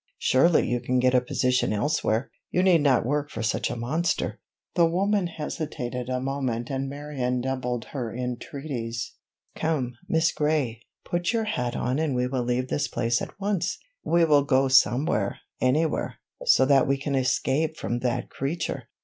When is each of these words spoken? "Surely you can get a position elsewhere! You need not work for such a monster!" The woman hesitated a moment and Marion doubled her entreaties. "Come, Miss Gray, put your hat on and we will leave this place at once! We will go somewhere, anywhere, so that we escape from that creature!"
"Surely 0.17 0.67
you 0.67 0.79
can 0.79 0.97
get 0.97 1.13
a 1.13 1.21
position 1.21 1.71
elsewhere! 1.71 2.31
You 2.49 2.63
need 2.63 2.81
not 2.81 3.05
work 3.05 3.29
for 3.29 3.43
such 3.43 3.69
a 3.69 3.75
monster!" 3.75 4.39
The 4.73 4.87
woman 4.87 5.27
hesitated 5.27 6.09
a 6.09 6.19
moment 6.19 6.71
and 6.71 6.89
Marion 6.89 7.39
doubled 7.39 7.85
her 7.93 8.11
entreaties. 8.11 9.13
"Come, 9.53 9.93
Miss 10.09 10.31
Gray, 10.31 10.81
put 11.05 11.33
your 11.33 11.43
hat 11.43 11.75
on 11.75 11.99
and 11.99 12.15
we 12.15 12.25
will 12.25 12.43
leave 12.43 12.67
this 12.69 12.87
place 12.87 13.21
at 13.21 13.39
once! 13.39 13.77
We 14.03 14.25
will 14.25 14.43
go 14.43 14.69
somewhere, 14.69 15.37
anywhere, 15.61 16.15
so 16.45 16.65
that 16.65 16.87
we 16.87 16.97
escape 16.97 17.77
from 17.77 17.99
that 17.99 18.27
creature!" 18.31 18.87